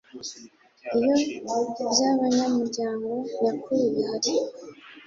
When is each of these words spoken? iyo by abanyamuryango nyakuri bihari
iyo 0.97 1.57
by 1.91 2.01
abanyamuryango 2.11 3.09
nyakuri 3.41 3.83
bihari 3.93 4.33